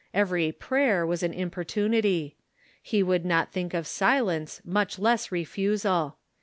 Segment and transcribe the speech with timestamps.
[0.15, 2.35] Every prayer was an importunity.
[2.81, 6.17] He would not think of silence, much less refusal.